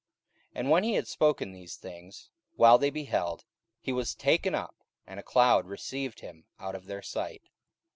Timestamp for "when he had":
0.71-1.07